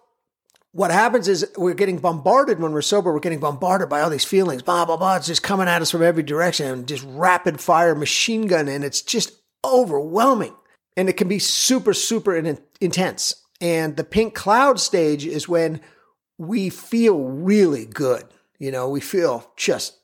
what 0.78 0.92
happens 0.92 1.28
is 1.28 1.44
we're 1.58 1.74
getting 1.74 1.98
bombarded 1.98 2.60
when 2.60 2.72
we're 2.72 2.84
sober. 2.84 3.12
We're 3.12 3.20
getting 3.20 3.40
bombarded 3.40 3.90
by 3.90 4.02
all 4.02 4.12
these 4.12 4.24
feelings, 4.24 4.62
blah, 4.62 4.86
blah, 4.86 4.96
blah. 4.96 5.16
It's 5.16 5.26
just 5.26 5.42
coming 5.42 5.68
at 5.68 5.82
us 5.82 5.90
from 5.90 6.04
every 6.04 6.22
direction, 6.22 6.68
and 6.68 6.88
just 6.88 7.04
rapid 7.08 7.60
fire 7.60 7.96
machine 7.96 8.46
gun. 8.46 8.68
And 8.68 8.84
it's 8.84 9.02
just 9.02 9.32
overwhelming. 9.66 10.54
And 10.96 11.10
it 11.10 11.18
can 11.18 11.28
be 11.28 11.40
super, 11.40 11.96
super 11.96 12.36
in- 12.36 12.60
intense. 12.80 13.44
And 13.60 13.98
the 13.98 14.04
pink 14.04 14.36
cloud 14.36 14.80
stage 14.80 15.26
is 15.26 15.50
when 15.50 15.82
we 16.38 16.70
feel 16.70 17.24
really 17.24 17.88
good. 17.88 18.26
You 18.60 18.70
know, 18.70 18.88
we 18.88 19.00
feel 19.00 19.52
just 19.58 19.98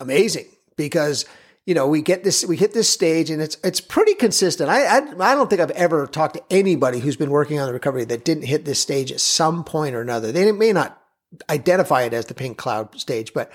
amazing 0.00 0.46
because 0.76 1.24
you 1.66 1.74
know, 1.74 1.86
we 1.86 2.02
get 2.02 2.24
this, 2.24 2.44
we 2.44 2.56
hit 2.56 2.72
this 2.72 2.88
stage 2.88 3.30
and 3.30 3.40
it's, 3.40 3.56
it's 3.62 3.80
pretty 3.80 4.14
consistent. 4.14 4.70
I, 4.70 4.86
I, 4.86 5.32
I, 5.32 5.34
don't 5.34 5.48
think 5.50 5.60
I've 5.60 5.70
ever 5.72 6.06
talked 6.06 6.34
to 6.34 6.42
anybody 6.50 7.00
who's 7.00 7.16
been 7.16 7.30
working 7.30 7.58
on 7.58 7.66
the 7.66 7.72
recovery 7.72 8.04
that 8.06 8.24
didn't 8.24 8.44
hit 8.44 8.64
this 8.64 8.80
stage 8.80 9.12
at 9.12 9.20
some 9.20 9.62
point 9.62 9.94
or 9.94 10.00
another. 10.00 10.32
They 10.32 10.50
may 10.52 10.72
not 10.72 11.00
identify 11.48 12.02
it 12.02 12.14
as 12.14 12.26
the 12.26 12.34
pink 12.34 12.56
cloud 12.56 12.98
stage, 12.98 13.32
but 13.34 13.52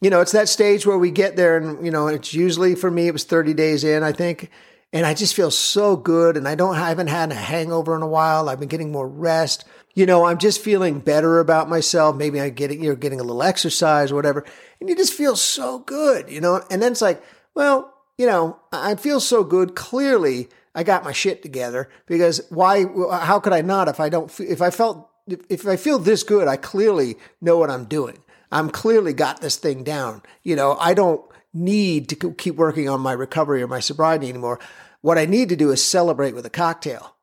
you 0.00 0.10
know, 0.10 0.20
it's 0.20 0.32
that 0.32 0.48
stage 0.48 0.86
where 0.86 0.98
we 0.98 1.10
get 1.10 1.36
there 1.36 1.56
and, 1.56 1.84
you 1.84 1.90
know, 1.90 2.06
it's 2.06 2.34
usually 2.34 2.74
for 2.74 2.90
me, 2.90 3.08
it 3.08 3.12
was 3.12 3.24
30 3.24 3.54
days 3.54 3.84
in, 3.84 4.02
I 4.02 4.12
think. 4.12 4.50
And 4.92 5.04
I 5.04 5.14
just 5.14 5.34
feel 5.34 5.50
so 5.50 5.96
good. 5.96 6.36
And 6.36 6.48
I 6.48 6.54
don't, 6.54 6.74
I 6.74 6.88
haven't 6.88 7.08
had 7.08 7.30
a 7.30 7.34
hangover 7.34 7.94
in 7.96 8.02
a 8.02 8.06
while. 8.06 8.48
I've 8.48 8.60
been 8.60 8.68
getting 8.68 8.92
more 8.92 9.08
rest. 9.08 9.64
You 9.94 10.06
know, 10.06 10.26
I'm 10.26 10.38
just 10.38 10.62
feeling 10.62 11.00
better 11.00 11.40
about 11.40 11.68
myself. 11.68 12.16
Maybe 12.16 12.40
I'm 12.40 12.54
getting, 12.54 12.82
you're 12.82 12.96
getting 12.96 13.20
a 13.20 13.24
little 13.24 13.42
exercise 13.42 14.12
or 14.12 14.14
whatever. 14.14 14.44
And 14.80 14.88
you 14.88 14.96
just 14.96 15.12
feel 15.12 15.36
so 15.36 15.80
good, 15.80 16.30
you 16.30 16.40
know? 16.40 16.62
And 16.70 16.82
then 16.82 16.92
it's 16.92 17.02
like, 17.02 17.22
well, 17.54 17.94
you 18.18 18.26
know, 18.26 18.58
I 18.72 18.94
feel 18.94 19.20
so 19.20 19.44
good. 19.44 19.74
Clearly, 19.74 20.48
I 20.74 20.82
got 20.82 21.04
my 21.04 21.12
shit 21.12 21.42
together 21.42 21.88
because 22.06 22.42
why? 22.50 22.84
How 23.10 23.40
could 23.40 23.52
I 23.52 23.62
not 23.62 23.88
if 23.88 24.00
I 24.00 24.08
don't? 24.08 24.32
If 24.40 24.60
I 24.62 24.70
felt 24.70 25.08
if 25.26 25.66
I 25.66 25.76
feel 25.76 25.98
this 25.98 26.22
good, 26.22 26.48
I 26.48 26.56
clearly 26.56 27.16
know 27.40 27.58
what 27.58 27.70
I'm 27.70 27.84
doing. 27.84 28.18
I'm 28.52 28.70
clearly 28.70 29.12
got 29.12 29.40
this 29.40 29.56
thing 29.56 29.82
down. 29.82 30.22
You 30.42 30.56
know, 30.56 30.76
I 30.78 30.94
don't 30.94 31.24
need 31.56 32.08
to 32.10 32.32
keep 32.34 32.56
working 32.56 32.88
on 32.88 33.00
my 33.00 33.12
recovery 33.12 33.62
or 33.62 33.66
my 33.66 33.80
sobriety 33.80 34.28
anymore. 34.28 34.60
What 35.00 35.18
I 35.18 35.26
need 35.26 35.48
to 35.48 35.56
do 35.56 35.70
is 35.70 35.82
celebrate 35.82 36.34
with 36.34 36.46
a 36.46 36.50
cocktail. 36.50 37.14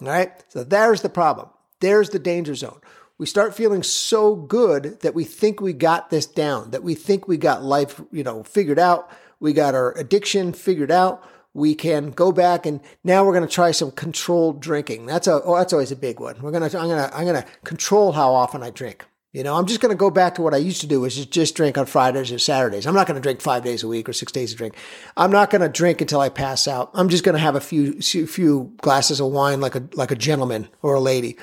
All 0.00 0.08
right. 0.08 0.32
So 0.48 0.64
there's 0.64 1.02
the 1.02 1.08
problem. 1.08 1.50
There's 1.80 2.10
the 2.10 2.18
danger 2.18 2.54
zone. 2.54 2.80
We 3.18 3.26
start 3.26 3.54
feeling 3.54 3.82
so 3.82 4.36
good 4.36 5.00
that 5.00 5.14
we 5.14 5.24
think 5.24 5.60
we 5.60 5.72
got 5.72 6.10
this 6.10 6.26
down, 6.26 6.70
that 6.70 6.84
we 6.84 6.94
think 6.94 7.26
we 7.26 7.36
got 7.36 7.64
life, 7.64 8.00
you 8.12 8.22
know, 8.22 8.44
figured 8.44 8.78
out. 8.78 9.10
We 9.40 9.52
got 9.52 9.74
our 9.74 9.96
addiction 9.98 10.52
figured 10.52 10.90
out. 10.90 11.24
We 11.54 11.74
can 11.74 12.10
go 12.10 12.30
back 12.30 12.66
and 12.66 12.80
now 13.02 13.24
we're 13.24 13.32
going 13.32 13.46
to 13.46 13.52
try 13.52 13.72
some 13.72 13.90
controlled 13.90 14.60
drinking. 14.60 15.06
That's 15.06 15.26
a, 15.26 15.42
oh, 15.42 15.56
that's 15.56 15.72
always 15.72 15.90
a 15.90 15.96
big 15.96 16.20
one. 16.20 16.40
We're 16.40 16.52
going 16.52 16.68
to, 16.68 16.78
I'm 16.78 16.88
going 16.88 17.10
to, 17.10 17.16
I'm 17.16 17.24
going 17.24 17.42
to 17.42 17.48
control 17.64 18.12
how 18.12 18.32
often 18.32 18.62
I 18.62 18.70
drink. 18.70 19.04
You 19.32 19.42
know, 19.42 19.56
I'm 19.56 19.66
just 19.66 19.80
going 19.80 19.90
to 19.90 19.98
go 19.98 20.10
back 20.10 20.36
to 20.36 20.42
what 20.42 20.54
I 20.54 20.56
used 20.56 20.80
to 20.80 20.86
do, 20.86 21.02
which 21.02 21.18
is 21.18 21.26
just 21.26 21.54
drink 21.54 21.76
on 21.76 21.84
Fridays 21.84 22.32
or 22.32 22.38
Saturdays. 22.38 22.86
I'm 22.86 22.94
not 22.94 23.06
going 23.06 23.16
to 23.16 23.20
drink 23.20 23.42
five 23.42 23.62
days 23.62 23.82
a 23.82 23.88
week 23.88 24.08
or 24.08 24.14
six 24.14 24.32
days 24.32 24.54
a 24.54 24.56
drink. 24.56 24.74
I'm 25.18 25.30
not 25.30 25.50
going 25.50 25.60
to 25.60 25.68
drink 25.68 26.00
until 26.00 26.20
I 26.20 26.30
pass 26.30 26.66
out. 26.66 26.90
I'm 26.94 27.10
just 27.10 27.24
going 27.24 27.34
to 27.34 27.40
have 27.40 27.54
a 27.54 27.60
few 27.60 28.00
few 28.00 28.74
glasses 28.80 29.20
of 29.20 29.30
wine 29.30 29.60
like 29.60 29.74
a 29.74 29.86
like 29.94 30.10
a 30.10 30.16
gentleman 30.16 30.68
or 30.80 30.94
a 30.94 31.00
lady. 31.00 31.36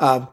Um, 0.00 0.28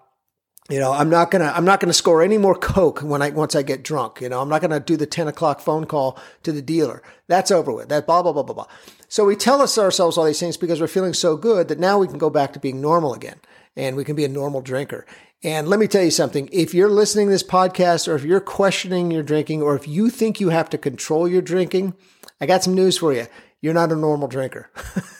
you 0.69 0.79
know, 0.79 0.93
I'm 0.93 1.09
not 1.09 1.29
gonna 1.29 1.53
I'm 1.55 1.65
not 1.65 1.79
gonna 1.79 1.93
score 1.93 2.23
any 2.23 2.39
more 2.39 2.55
coke 2.55 3.01
when 3.01 3.21
I 3.21 3.29
once 3.29 3.55
I 3.55 3.61
get 3.61 3.83
drunk. 3.83 4.19
You 4.19 4.29
know, 4.29 4.41
I'm 4.41 4.49
not 4.49 4.61
gonna 4.61 4.79
do 4.79 4.97
the 4.97 5.05
10 5.05 5.27
o'clock 5.27 5.59
phone 5.59 5.85
call 5.85 6.17
to 6.41 6.51
the 6.51 6.61
dealer. 6.61 7.03
That's 7.27 7.51
over 7.51 7.71
with. 7.71 7.89
That 7.89 8.07
blah 8.07 8.23
blah 8.23 8.33
blah 8.33 8.41
blah 8.41 8.55
blah. 8.55 8.67
So 9.07 9.25
we 9.25 9.35
tell 9.35 9.61
us 9.61 9.77
ourselves 9.77 10.17
all 10.17 10.25
these 10.25 10.39
things 10.39 10.57
because 10.57 10.81
we're 10.81 10.87
feeling 10.87 11.13
so 11.13 11.37
good 11.37 11.67
that 11.67 11.77
now 11.79 11.99
we 11.99 12.07
can 12.07 12.17
go 12.17 12.31
back 12.31 12.51
to 12.53 12.59
being 12.59 12.81
normal 12.81 13.13
again 13.13 13.39
and 13.75 13.95
we 13.95 14.03
can 14.03 14.15
be 14.15 14.25
a 14.25 14.29
normal 14.29 14.61
drinker. 14.61 15.05
And 15.43 15.67
let 15.67 15.79
me 15.79 15.87
tell 15.87 16.03
you 16.03 16.11
something 16.11 16.49
if 16.51 16.73
you're 16.73 16.89
listening 16.89 17.27
to 17.27 17.31
this 17.31 17.43
podcast 17.43 18.07
or 18.07 18.15
if 18.15 18.23
you're 18.23 18.39
questioning 18.39 19.11
your 19.11 19.23
drinking 19.23 19.61
or 19.61 19.75
if 19.75 19.87
you 19.87 20.09
think 20.09 20.39
you 20.39 20.49
have 20.49 20.69
to 20.71 20.77
control 20.77 21.27
your 21.27 21.41
drinking, 21.41 21.93
I 22.41 22.45
got 22.45 22.63
some 22.63 22.73
news 22.73 22.97
for 22.97 23.13
you. 23.13 23.27
You're 23.61 23.73
not 23.73 23.91
a 23.91 23.95
normal 23.95 24.27
drinker. 24.27 24.69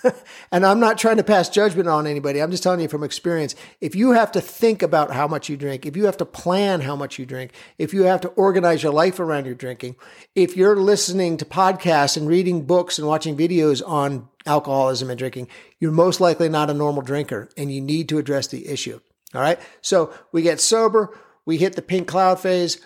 and 0.52 0.66
I'm 0.66 0.80
not 0.80 1.00
trying 1.00 1.18
to 1.18 1.24
pass 1.24 1.50
judgment 1.50 1.88
on 1.88 2.06
anybody. 2.06 2.42
I'm 2.42 2.52
just 2.52 2.62
telling 2.62 2.80
you 2.80 2.88
from 2.88 3.04
experience. 3.04 3.56
If 3.82 3.96
you 3.96 4.12
have 4.12 4.32
to 4.34 4.42
think 4.42 4.84
about 4.84 5.12
how 5.12 5.28
much 5.28 5.50
you 5.50 5.58
drink, 5.58 5.86
if 5.86 5.98
you 5.98 6.06
have 6.06 6.18
to 6.18 6.26
plan 6.26 6.82
how 6.82 6.96
much 6.96 7.18
you 7.18 7.26
drink, 7.26 7.54
if 7.80 7.92
you 7.92 8.04
have 8.04 8.22
to 8.22 8.28
organize 8.30 8.84
your 8.84 8.94
life 8.94 9.20
around 9.20 9.46
your 9.46 9.56
drinking, 9.56 9.96
if 10.36 10.56
you're 10.56 10.76
listening 10.76 11.38
to 11.38 11.46
podcasts 11.46 12.18
and 12.18 12.28
reading 12.28 12.66
books 12.66 13.00
and 13.00 13.08
watching 13.08 13.36
videos 13.36 13.82
on 13.84 14.28
alcoholism 14.46 15.10
and 15.10 15.18
drinking, 15.18 15.48
you're 15.80 15.92
most 15.92 16.22
likely 16.22 16.50
not 16.50 16.70
a 16.70 16.74
normal 16.76 17.02
drinker 17.02 17.50
and 17.58 17.74
you 17.74 17.82
need 17.82 18.10
to 18.10 18.20
address 18.20 18.46
the 18.46 18.68
issue. 18.68 19.00
All 19.36 19.42
right. 19.42 19.60
So 19.82 20.14
we 20.32 20.42
get 20.42 20.62
sober, 20.62 21.18
we 21.46 21.58
hit 21.58 21.76
the 21.76 21.82
pink 21.82 22.08
cloud 22.08 22.40
phase. 22.40 22.80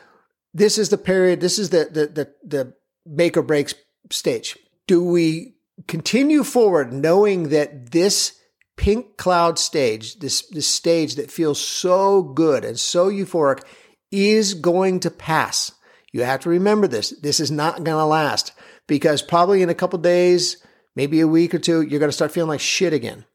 This 0.53 0.77
is 0.77 0.89
the 0.89 0.97
period, 0.97 1.41
this 1.41 1.59
is 1.59 1.69
the 1.69 1.85
the 1.91 2.07
the, 2.07 2.33
the 2.43 2.73
make 3.05 3.37
or 3.37 3.43
break 3.43 3.73
stage. 4.11 4.57
Do 4.87 5.03
we 5.03 5.55
continue 5.87 6.43
forward 6.43 6.91
knowing 6.91 7.49
that 7.49 7.91
this 7.91 8.39
pink 8.75 9.17
cloud 9.17 9.59
stage, 9.59 10.19
this, 10.19 10.47
this 10.51 10.67
stage 10.67 11.15
that 11.15 11.31
feels 11.31 11.59
so 11.59 12.23
good 12.23 12.63
and 12.63 12.79
so 12.79 13.09
euphoric, 13.09 13.63
is 14.11 14.53
going 14.53 15.01
to 15.01 15.11
pass? 15.11 15.73
You 16.11 16.23
have 16.23 16.39
to 16.41 16.49
remember 16.49 16.87
this. 16.87 17.11
This 17.21 17.39
is 17.39 17.51
not 17.51 17.83
going 17.83 17.97
to 17.97 18.05
last 18.05 18.53
because 18.87 19.21
probably 19.21 19.61
in 19.61 19.69
a 19.69 19.75
couple 19.75 19.99
days, 19.99 20.57
maybe 20.95 21.19
a 21.19 21.27
week 21.27 21.53
or 21.53 21.59
two, 21.59 21.81
you're 21.81 21.99
going 21.99 22.09
to 22.09 22.15
start 22.15 22.31
feeling 22.31 22.49
like 22.49 22.59
shit 22.59 22.93
again. 22.93 23.25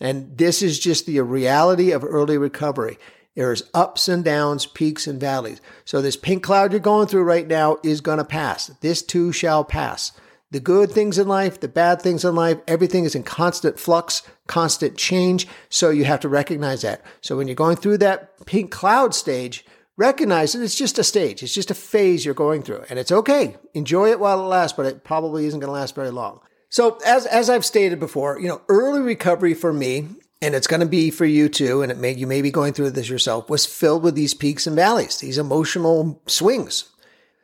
And 0.00 0.36
this 0.36 0.62
is 0.62 0.78
just 0.78 1.06
the 1.06 1.20
reality 1.20 1.92
of 1.92 2.04
early 2.04 2.36
recovery. 2.36 2.98
There's 3.34 3.68
ups 3.74 4.08
and 4.08 4.24
downs, 4.24 4.66
peaks 4.66 5.06
and 5.06 5.18
valleys. 5.18 5.60
So 5.84 6.00
this 6.00 6.16
pink 6.16 6.42
cloud 6.42 6.72
you're 6.72 6.80
going 6.80 7.08
through 7.08 7.24
right 7.24 7.46
now 7.46 7.78
is 7.82 8.00
going 8.00 8.18
to 8.18 8.24
pass. 8.24 8.68
This 8.80 9.02
too 9.02 9.32
shall 9.32 9.64
pass. 9.64 10.12
The 10.52 10.60
good 10.60 10.92
things 10.92 11.18
in 11.18 11.26
life, 11.26 11.58
the 11.58 11.66
bad 11.66 12.00
things 12.00 12.24
in 12.24 12.36
life, 12.36 12.58
everything 12.68 13.04
is 13.04 13.16
in 13.16 13.24
constant 13.24 13.80
flux, 13.80 14.22
constant 14.46 14.96
change. 14.96 15.48
So 15.68 15.90
you 15.90 16.04
have 16.04 16.20
to 16.20 16.28
recognize 16.28 16.82
that. 16.82 17.02
So 17.22 17.36
when 17.36 17.48
you're 17.48 17.56
going 17.56 17.76
through 17.76 17.98
that 17.98 18.46
pink 18.46 18.70
cloud 18.70 19.16
stage, 19.16 19.64
recognize 19.96 20.52
that 20.52 20.62
it's 20.62 20.76
just 20.76 20.98
a 20.98 21.04
stage. 21.04 21.42
It's 21.42 21.54
just 21.54 21.72
a 21.72 21.74
phase 21.74 22.24
you're 22.24 22.34
going 22.34 22.62
through 22.62 22.84
and 22.88 23.00
it's 23.00 23.10
okay. 23.10 23.56
Enjoy 23.74 24.10
it 24.10 24.20
while 24.20 24.40
it 24.40 24.48
lasts, 24.48 24.76
but 24.76 24.86
it 24.86 25.02
probably 25.02 25.46
isn't 25.46 25.58
going 25.58 25.68
to 25.68 25.72
last 25.72 25.96
very 25.96 26.10
long. 26.10 26.40
So 26.74 26.98
as 27.06 27.24
as 27.26 27.48
I've 27.48 27.64
stated 27.64 28.00
before, 28.00 28.36
you 28.40 28.48
know, 28.48 28.60
early 28.68 28.98
recovery 28.98 29.54
for 29.54 29.72
me, 29.72 30.08
and 30.42 30.56
it's 30.56 30.66
going 30.66 30.80
to 30.80 30.86
be 30.86 31.12
for 31.12 31.24
you 31.24 31.48
too, 31.48 31.82
and 31.82 31.92
it 31.92 31.98
may 31.98 32.10
you 32.10 32.26
may 32.26 32.42
be 32.42 32.50
going 32.50 32.72
through 32.72 32.90
this 32.90 33.08
yourself, 33.08 33.48
was 33.48 33.64
filled 33.64 34.02
with 34.02 34.16
these 34.16 34.34
peaks 34.34 34.66
and 34.66 34.74
valleys, 34.74 35.18
these 35.18 35.38
emotional 35.38 36.20
swings. 36.26 36.90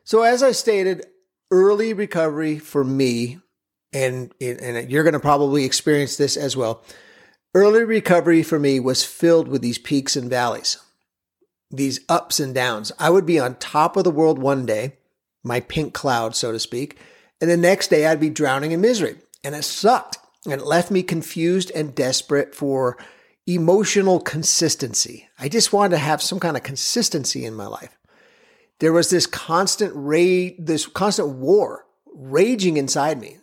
So 0.03 0.23
as 0.23 0.43
I 0.43 0.51
stated, 0.51 1.07
early 1.53 1.93
recovery 1.93 2.59
for 2.59 2.83
me, 2.83 3.39
and 3.93 4.35
and 4.41 4.91
you're 4.91 5.05
going 5.05 5.13
to 5.13 5.21
probably 5.21 5.65
experience 5.65 6.17
this 6.17 6.37
as 6.37 6.57
well. 6.57 6.83
Early 7.55 7.85
recovery 7.85 8.43
for 8.43 8.59
me 8.59 8.81
was 8.81 9.05
filled 9.05 9.47
with 9.47 9.63
these 9.63 9.79
peaks 9.79 10.17
and 10.17 10.29
valleys, 10.29 10.77
these 11.71 12.01
ups 12.09 12.41
and 12.41 12.53
downs. 12.53 12.91
I 12.99 13.11
would 13.11 13.27
be 13.27 13.39
on 13.39 13.55
top 13.59 13.97
of 13.97 14.03
the 14.03 14.11
world 14.11 14.41
one 14.41 14.67
day, 14.67 14.97
my 15.45 15.61
pink 15.61 15.95
cloud, 15.95 16.35
so 16.35 16.51
to 16.51 16.59
speak 16.59 16.99
and 17.41 17.51
the 17.51 17.57
next 17.57 17.89
day 17.89 18.07
I'd 18.07 18.21
be 18.21 18.31
drowning 18.31 18.73
in 18.73 18.81
misery. 18.81 19.17
And 19.43 19.55
it 19.55 19.65
sucked. 19.65 20.19
And 20.45 20.55
it 20.55 20.67
left 20.67 20.91
me 20.91 21.03
confused 21.03 21.71
and 21.75 21.95
desperate 21.95 22.55
for 22.55 22.97
emotional 23.47 24.21
consistency. 24.21 25.29
I 25.39 25.49
just 25.49 25.73
wanted 25.73 25.91
to 25.91 25.99
have 25.99 26.23
some 26.23 26.41
kind 26.41 26.57
of 26.57 26.63
consistency 26.63 27.45
in 27.45 27.55
my 27.55 27.67
life. 27.67 27.99
There 28.79 28.93
was 28.93 29.11
this 29.11 29.27
constant 29.27 29.93
rage, 29.95 30.55
this 30.59 30.87
constant 30.87 31.29
war 31.29 31.85
raging 32.15 32.77
inside 32.77 33.21
me. 33.21 33.39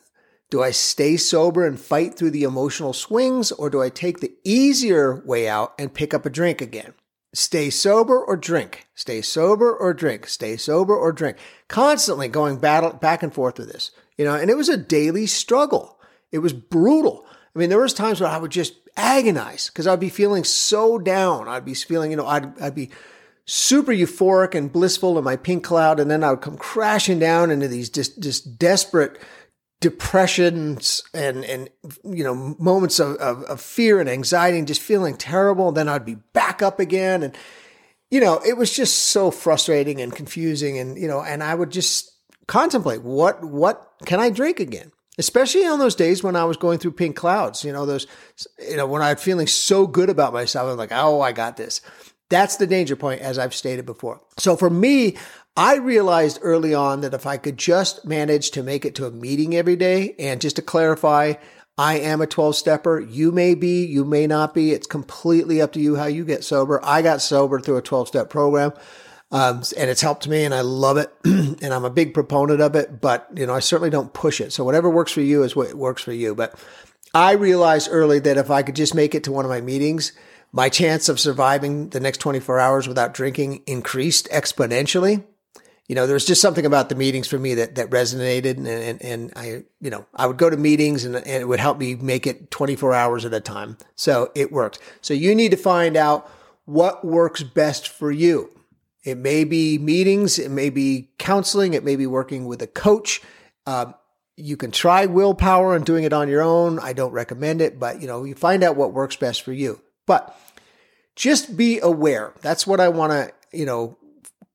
Do 0.50 0.64
I 0.64 0.72
stay 0.72 1.18
sober 1.18 1.68
and 1.68 1.80
fight 1.80 2.16
through 2.16 2.32
the 2.32 2.44
emotional 2.44 2.94
swings, 2.94 3.52
or 3.52 3.70
do 3.70 3.82
I 3.82 3.90
take 3.90 4.20
the 4.20 4.34
easier 4.44 5.22
way 5.26 5.48
out 5.48 5.74
and 5.78 5.94
pick 5.94 6.14
up 6.14 6.26
a 6.26 6.30
drink 6.30 6.62
again? 6.62 6.94
Stay 7.34 7.70
sober 7.70 8.20
or 8.20 8.38
drink. 8.38 8.88
Stay 8.96 9.22
sober 9.22 9.76
or 9.76 9.94
drink. 9.94 10.28
Stay 10.28 10.58
sober 10.58 10.96
or 10.96 11.12
drink. 11.12 11.38
Constantly 11.68 12.28
going 12.28 12.58
battle 12.58 12.94
back 12.94 13.22
and 13.22 13.34
forth 13.34 13.60
with 13.60 13.72
this, 13.72 13.92
you 14.18 14.26
know, 14.26 14.36
and 14.36 14.50
it 14.50 14.58
was 14.58 14.70
a 14.70 14.78
daily 14.78 15.26
struggle. 15.26 16.00
It 16.32 16.40
was 16.40 16.54
brutal. 16.54 17.26
I 17.56 17.60
mean, 17.60 17.70
there 17.70 17.80
was 17.80 17.94
times 17.94 18.22
where 18.22 18.30
I 18.30 18.38
would 18.38 18.52
just 18.52 18.74
agonize 18.96 19.68
because 19.68 19.88
I'd 19.88 20.00
be 20.00 20.10
feeling 20.10 20.44
so 20.44 20.98
down. 20.98 21.48
I'd 21.48 21.66
be 21.66 21.74
feeling, 21.74 22.12
you 22.12 22.18
know, 22.18 22.28
I'd, 22.28 22.60
I'd 22.62 22.76
be 22.76 22.90
super 23.46 23.92
euphoric 23.92 24.56
and 24.56 24.72
blissful 24.72 25.18
in 25.18 25.24
my 25.24 25.36
pink 25.38 25.64
cloud. 25.64 26.00
And 26.00 26.10
then 26.12 26.24
I 26.24 26.32
would 26.32 26.42
come 26.42 26.58
crashing 26.58 27.20
down 27.20 27.52
into 27.52 27.68
these 27.68 27.90
just, 27.90 28.22
just 28.22 28.58
desperate 28.58 29.20
depressions 29.80 31.04
and 31.14 31.46
and 31.46 31.70
you 32.04 32.24
know 32.24 32.56
moments 32.58 33.00
of, 33.00 33.16
of, 33.18 33.44
of, 33.44 33.62
fear 33.62 34.00
and 34.00 34.10
anxiety 34.10 34.58
and 34.58 34.68
just 34.68 34.82
feeling 34.82 35.16
terrible 35.16 35.72
then 35.72 35.88
i'd 35.88 36.06
be 36.06 36.16
back 36.34 36.62
up 36.64 36.80
again. 36.80 37.22
And 37.22 37.38
you 38.10 38.20
know 38.20 38.42
it 38.46 38.58
was 38.58 38.76
just 38.76 39.10
so 39.10 39.30
frustrating 39.30 40.02
and 40.02 40.16
confusing 40.16 40.80
and 40.80 40.98
you 40.98 41.08
know 41.08 41.22
and 41.22 41.44
i 41.44 41.54
would 41.54 41.70
just 41.70 42.12
contemplate 42.48 43.04
what 43.04 43.44
what 43.44 43.92
can 44.06 44.20
i 44.20 44.30
drink 44.30 44.60
again? 44.60 44.92
Especially 45.20 45.66
on 45.66 45.80
those 45.80 45.96
days 45.96 46.24
when 46.24 46.36
i 46.36 46.44
was 46.44 46.58
going 46.58 46.80
through 46.80 46.94
pink 46.94 47.16
clouds 47.16 47.64
you 47.64 47.72
know 47.72 47.86
those 47.86 48.08
you 48.58 48.78
know 48.78 48.88
when 48.88 49.02
i'm 49.04 49.18
feeling 49.18 49.48
so 49.48 49.86
good 49.86 50.10
about 50.10 50.34
myself 50.34 50.72
i'm 50.72 50.78
like 50.78 50.92
oh 50.92 51.22
i 51.22 51.32
got 51.32 51.58
this 51.58 51.82
that's 52.30 52.58
the 52.58 52.68
danger 52.68 52.96
point, 52.96 53.22
as 53.22 53.40
I've 53.40 53.54
stated 53.54 53.86
before. 53.86 54.22
So 54.38 54.56
for 54.56 54.70
me, 54.70 55.18
I 55.56 55.78
realized 55.78 56.40
early 56.42 56.74
on 56.74 57.02
that 57.02 57.14
if 57.14 57.26
I 57.26 57.38
could 57.38 57.58
just 57.58 58.06
manage 58.06 58.52
to 58.52 58.64
make 58.64 58.86
it 58.86 58.96
to 58.96 59.06
a 59.06 59.12
meeting 59.12 59.56
every 59.56 59.76
day, 59.76 60.16
and 60.20 60.42
just 60.42 60.58
to 60.58 60.62
clarify, 60.62 61.34
I 61.78 62.00
am 62.00 62.22
a 62.22 62.28
12 62.28 62.56
stepper. 62.56 63.00
You 63.00 63.32
may 63.32 63.54
be, 63.54 63.86
you 63.86 64.04
may 64.04 64.26
not 64.26 64.54
be. 64.54 64.72
It's 64.72 64.88
completely 64.88 65.62
up 65.62 65.74
to 65.74 65.80
you 65.80 65.96
how 65.96 66.08
you 66.08 66.26
get 66.26 66.44
sober. 66.44 66.80
I 66.84 67.02
got 67.02 67.22
sober 67.22 67.60
through 67.60 67.78
a 67.78 67.82
12 67.82 68.08
step 68.08 68.30
program. 68.30 68.74
Um, 69.30 69.62
and 69.78 69.90
it's 69.90 70.02
helped 70.02 70.28
me 70.28 70.46
and 70.46 70.54
I 70.54 70.62
love 70.62 70.98
it. 70.98 71.14
and 71.26 71.74
I'm 71.74 71.86
a 71.86 71.90
big 71.90 72.14
proponent 72.14 72.62
of 72.62 72.76
it, 72.76 73.02
but 73.02 73.28
you 73.36 73.46
know, 73.46 73.54
I 73.54 73.60
certainly 73.60 73.90
don't 73.90 74.14
push 74.14 74.40
it. 74.40 74.54
So 74.54 74.64
whatever 74.64 74.90
works 74.90 75.12
for 75.12 75.22
you 75.22 75.44
is 75.44 75.56
what 75.56 75.74
works 75.74 76.02
for 76.02 76.14
you. 76.14 76.34
But 76.34 76.58
I 77.14 77.34
realized 77.34 77.90
early 77.92 78.20
that 78.20 78.38
if 78.38 78.50
I 78.50 78.64
could 78.64 78.76
just 78.76 78.96
make 78.96 79.14
it 79.14 79.24
to 79.26 79.32
one 79.32 79.46
of 79.46 79.50
my 79.50 79.62
meetings, 79.62 80.14
my 80.58 80.70
chance 80.70 81.08
of 81.08 81.20
surviving 81.20 81.90
the 81.90 82.00
next 82.00 82.18
24 82.18 82.60
hours 82.60 82.88
without 82.88 83.14
drinking 83.14 83.62
increased 83.68 84.28
exponentially 84.32 85.24
you 85.88 85.96
know, 85.96 86.06
there's 86.06 86.26
just 86.26 86.42
something 86.42 86.66
about 86.66 86.90
the 86.90 86.96
meetings 86.96 87.28
for 87.28 87.40
me 87.40 87.54
that, 87.56 87.76
that 87.76 87.90
resonated 87.90 88.58
and, 88.58 88.68
and, 88.68 89.02
and 89.02 89.34
I, 89.36 89.64
you 89.80 89.90
know, 89.90 90.06
I 90.14 90.28
would 90.28 90.38
go 90.38 90.50
to 90.50 90.58
meetings 90.58 91.06
and, 91.06 91.16
and 91.16 91.26
it 91.28 91.48
would 91.48 91.62
help 91.62 91.78
me 91.78 91.96
make 91.96 92.28
it 92.28 92.52
24 92.52 92.94
hours 92.94 93.24
at 93.24 93.34
a 93.34 93.40
time. 93.40 93.78
So 93.96 94.32
it 94.36 94.52
worked. 94.52 94.80
So 95.02 95.14
you 95.14 95.34
need 95.34 95.52
to 95.52 95.58
find 95.58 95.96
out 95.96 96.30
what 96.66 97.06
works 97.06 97.42
best 97.42 97.88
for 97.88 98.12
you. 98.12 98.50
It 99.06 99.18
may 99.18 99.46
be 99.46 99.78
meetings, 99.78 100.38
it 100.38 100.52
may 100.52 100.70
be 100.70 101.12
counseling, 101.18 101.74
it 101.74 101.86
may 101.86 101.96
be 101.96 102.08
working 102.08 102.46
with 102.46 102.62
a 102.62 102.68
coach. 102.68 103.22
Uh, 103.66 103.94
you 104.36 104.58
can 104.58 104.72
try 104.72 105.06
willpower 105.06 105.74
and 105.74 105.86
doing 105.86 106.04
it 106.04 106.12
on 106.12 106.28
your 106.28 106.42
own. 106.42 106.80
I 106.80 106.92
don't 106.92 107.14
recommend 107.14 107.62
it, 107.62 107.80
but 107.80 108.02
you 108.02 108.08
know, 108.08 108.26
you 108.26 108.36
find 108.36 108.62
out 108.62 108.76
what 108.76 108.92
works 108.92 109.16
best 109.16 109.44
for 109.44 109.54
you. 109.54 109.80
But 110.06 110.38
just 111.18 111.58
be 111.58 111.80
aware. 111.80 112.32
That's 112.42 112.66
what 112.66 112.80
I 112.80 112.88
want 112.90 113.12
to, 113.12 113.34
you 113.52 113.66
know, 113.66 113.98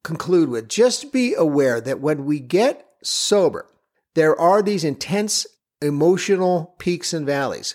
conclude 0.05 0.49
with 0.49 0.69
just 0.69 1.13
be 1.13 1.35
aware 1.35 1.81
that 1.81 2.01
when 2.01 2.25
we 2.25 2.41
get 2.41 2.87
sober, 3.03 3.67
there 4.15 4.39
are 4.39 4.63
these 4.63 4.85
intense 4.85 5.47
emotional 5.83 6.75
peaks 6.79 7.13
and 7.13 7.27
valleys. 7.27 7.75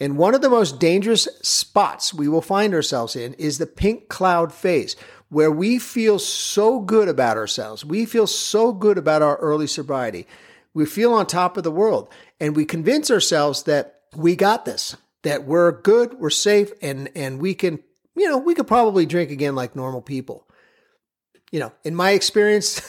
And 0.00 0.16
one 0.16 0.34
of 0.34 0.40
the 0.40 0.50
most 0.50 0.78
dangerous 0.78 1.28
spots 1.42 2.14
we 2.14 2.28
will 2.28 2.40
find 2.40 2.74
ourselves 2.74 3.16
in 3.16 3.34
is 3.34 3.58
the 3.58 3.66
pink 3.66 4.08
cloud 4.08 4.52
phase, 4.52 4.96
where 5.28 5.50
we 5.50 5.78
feel 5.78 6.18
so 6.18 6.80
good 6.80 7.08
about 7.08 7.36
ourselves. 7.36 7.84
We 7.84 8.06
feel 8.06 8.26
so 8.26 8.72
good 8.72 8.98
about 8.98 9.22
our 9.22 9.36
early 9.36 9.66
sobriety. 9.66 10.26
We 10.74 10.86
feel 10.86 11.12
on 11.12 11.26
top 11.26 11.56
of 11.56 11.64
the 11.64 11.70
world 11.70 12.08
and 12.40 12.54
we 12.54 12.64
convince 12.64 13.10
ourselves 13.10 13.64
that 13.64 14.00
we 14.14 14.36
got 14.36 14.64
this, 14.64 14.96
that 15.22 15.44
we're 15.44 15.72
good, 15.72 16.14
we're 16.14 16.30
safe, 16.30 16.70
and, 16.80 17.10
and 17.14 17.40
we 17.40 17.54
can, 17.54 17.78
you 18.14 18.28
know, 18.28 18.38
we 18.38 18.54
could 18.54 18.66
probably 18.66 19.06
drink 19.06 19.30
again 19.30 19.54
like 19.54 19.76
normal 19.76 20.02
people. 20.02 20.46
You 21.50 21.60
know, 21.60 21.72
in 21.84 21.94
my 21.94 22.12
experience, 22.12 22.80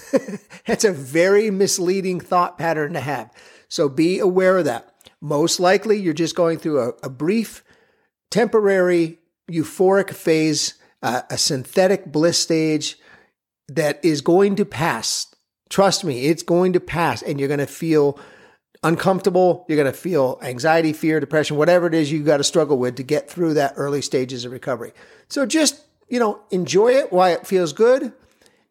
that's 0.66 0.86
a 0.86 0.92
very 0.92 1.52
misleading 1.52 2.20
thought 2.20 2.58
pattern 2.58 2.94
to 2.94 3.00
have. 3.00 3.32
So 3.68 3.90
be 3.90 4.20
aware 4.20 4.58
of 4.58 4.66
that. 4.66 4.94
Most 5.20 5.60
likely, 5.60 5.98
you're 5.98 6.14
just 6.14 6.36
going 6.36 6.60
through 6.60 6.82
a, 6.82 6.90
a 7.04 7.10
brief, 7.10 7.64
temporary, 8.32 9.20
euphoric 9.52 10.14
phase, 10.14 10.76
uh, 11.02 11.22
a 11.30 11.38
synthetic 11.38 12.12
bliss 12.12 12.40
stage 12.40 12.98
that 13.68 14.04
is 14.04 14.22
going 14.22 14.56
to 14.56 14.66
pass. 14.66 15.34
Trust 15.70 16.04
me, 16.04 16.26
it's 16.26 16.44
going 16.44 16.74
to 16.74 16.80
pass, 16.80 17.22
and 17.22 17.40
you're 17.40 17.48
going 17.48 17.60
to 17.60 17.68
feel 17.68 18.20
uncomfortable. 18.84 19.66
You're 19.68 19.78
going 19.78 19.92
to 19.92 19.98
feel 19.98 20.40
anxiety, 20.42 20.94
fear, 20.94 21.20
depression, 21.20 21.58
whatever 21.58 21.88
it 21.88 21.94
is 21.94 22.12
you 22.12 22.24
got 22.24 22.38
to 22.38 22.44
struggle 22.44 22.78
with 22.78 22.96
to 22.96 23.04
get 23.04 23.30
through 23.30 23.56
that 23.56 23.74
early 23.76 24.02
stages 24.02 24.46
of 24.46 24.52
recovery. 24.52 24.94
So 25.28 25.46
just, 25.46 25.84
you 26.10 26.20
know, 26.20 26.42
enjoy 26.52 26.90
it 26.94 27.12
while 27.12 27.34
it 27.34 27.48
feels 27.48 27.74
good. 27.74 28.14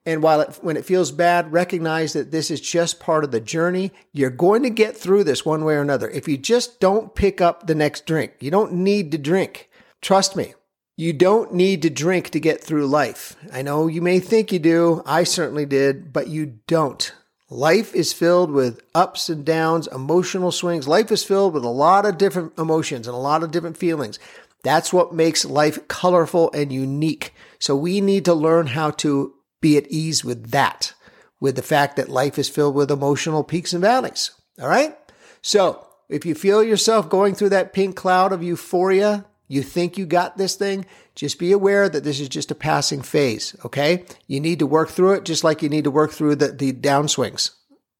And 0.04 0.21
while 0.21 0.40
it, 0.40 0.59
when 0.62 0.76
it 0.76 0.85
feels 0.85 1.12
bad, 1.12 1.52
recognize 1.52 2.12
that 2.12 2.33
this 2.33 2.50
is 2.50 2.61
just 2.61 2.99
part 2.99 3.23
of 3.23 3.31
the 3.31 3.40
journey. 3.40 3.92
You're 4.12 4.31
going 4.31 4.64
to 4.64 4.71
get 4.71 4.97
through 4.97 5.25
this 5.25 5.47
one 5.47 5.64
way 5.64 5.75
or 5.75 5.81
another. 5.81 6.11
If 6.11 6.26
you 6.26 6.37
just 6.37 6.81
don't 6.81 7.14
pick 7.14 7.40
up 7.40 7.66
the 7.66 7.75
next 7.75 8.04
drink, 8.04 8.33
you 8.40 8.50
don't 8.50 8.73
need 8.73 9.12
to 9.12 9.19
drink. 9.19 9.71
Trust 10.00 10.35
me, 10.35 10.54
you 10.97 11.12
don't 11.12 11.54
need 11.54 11.83
to 11.83 11.90
drink 11.90 12.31
to 12.31 12.40
get 12.40 12.61
through 12.61 12.88
life. 12.88 13.37
I 13.52 13.62
know 13.62 13.87
you 13.87 14.02
may 14.02 14.19
think 14.19 14.50
you 14.50 14.59
do. 14.59 15.02
I 15.07 15.23
certainly 15.23 15.66
did, 15.66 16.12
but 16.12 16.26
you 16.26 16.59
don't. 16.66 17.12
Life 17.52 17.94
is 17.94 18.14
filled 18.14 18.50
with 18.50 18.80
ups 18.94 19.28
and 19.28 19.44
downs, 19.44 19.87
emotional 19.88 20.52
swings. 20.52 20.88
Life 20.88 21.12
is 21.12 21.23
filled 21.23 21.52
with 21.52 21.64
a 21.64 21.68
lot 21.68 22.06
of 22.06 22.16
different 22.16 22.59
emotions 22.59 23.06
and 23.06 23.14
a 23.14 23.18
lot 23.18 23.42
of 23.42 23.50
different 23.50 23.76
feelings. 23.76 24.18
That's 24.62 24.90
what 24.90 25.12
makes 25.12 25.44
life 25.44 25.87
colorful 25.87 26.50
and 26.52 26.73
unique. 26.73 27.35
So 27.59 27.76
we 27.76 28.00
need 28.00 28.25
to 28.25 28.32
learn 28.32 28.68
how 28.68 28.90
to 28.92 29.35
be 29.61 29.76
at 29.76 29.87
ease 29.88 30.25
with 30.25 30.50
that, 30.52 30.94
with 31.40 31.56
the 31.56 31.62
fact 31.62 31.97
that 31.97 32.09
life 32.09 32.38
is 32.38 32.49
filled 32.49 32.75
with 32.75 32.90
emotional 32.90 33.44
peaks 33.44 33.75
and 33.75 33.82
valleys. 33.82 34.30
All 34.59 34.68
right? 34.68 34.97
So 35.42 35.87
if 36.09 36.25
you 36.25 36.35
feel 36.35 36.62
yourself 36.62 37.11
going 37.11 37.35
through 37.35 37.50
that 37.50 37.75
pink 37.75 37.97
cloud 37.97 38.32
of 38.32 38.42
euphoria, 38.42 39.26
you 39.52 39.62
think 39.62 39.99
you 39.99 40.06
got 40.06 40.38
this 40.38 40.54
thing, 40.54 40.87
just 41.14 41.38
be 41.38 41.52
aware 41.52 41.87
that 41.87 42.04
this 42.04 42.21
is 42.21 42.28
just 42.30 42.50
a 42.50 42.54
passing 42.54 43.02
phase. 43.02 43.54
Okay? 43.66 44.04
You 44.26 44.40
need 44.40 44.59
to 44.61 44.66
work 44.66 44.88
through 44.88 45.12
it 45.12 45.25
just 45.25 45.44
like 45.44 45.62
you 45.62 45.68
need 45.68 45.85
to 45.85 45.90
work 45.90 46.11
through 46.11 46.37
the, 46.37 46.49
the 46.49 46.73
downswings. 46.73 47.50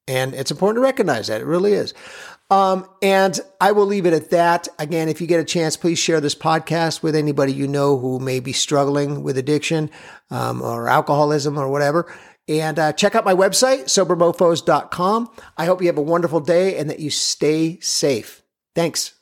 And 0.09 0.35
it's 0.35 0.51
important 0.51 0.79
to 0.79 0.83
recognize 0.83 1.27
that. 1.27 1.43
It 1.43 1.47
really 1.47 1.75
is. 1.75 1.93
Um, 2.51 2.89
and 3.03 3.39
I 3.61 3.73
will 3.73 3.85
leave 3.85 4.07
it 4.07 4.15
at 4.15 4.31
that. 4.31 4.67
Again, 4.79 5.11
if 5.11 5.21
you 5.21 5.27
get 5.27 5.41
a 5.41 5.45
chance, 5.45 5.77
please 5.77 5.99
share 5.99 6.23
this 6.23 6.35
podcast 6.35 7.03
with 7.03 7.15
anybody 7.15 7.53
you 7.53 7.69
know 7.69 7.99
who 7.99 8.19
may 8.19 8.41
be 8.41 8.55
struggling 8.55 9.23
with 9.23 9.37
addiction 9.37 9.91
um, 10.31 10.63
or 10.63 10.89
alcoholism 10.89 11.59
or 11.59 11.69
whatever. 11.69 12.11
And 12.49 12.79
uh, 12.79 12.95
check 12.95 13.15
out 13.15 13.27
my 13.27 13.35
website, 13.35 13.85
sobermofos.com. 13.85 15.31
I 15.59 15.67
hope 15.67 15.83
you 15.83 15.87
have 15.89 15.99
a 15.99 16.03
wonderful 16.03 16.41
day 16.41 16.79
and 16.79 16.89
that 16.89 16.99
you 16.99 17.11
stay 17.11 17.79
safe. 17.81 18.43
Thanks. 18.75 19.15